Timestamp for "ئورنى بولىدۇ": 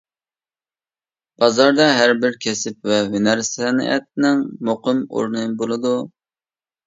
5.11-5.93